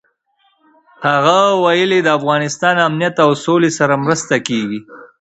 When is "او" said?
3.25-3.31